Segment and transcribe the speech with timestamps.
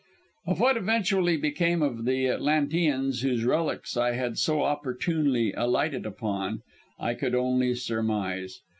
[0.47, 6.63] "Of what eventually became of the Atlanteans whose relics I had so opportunely alighted upon,
[6.99, 8.61] I could only surmise.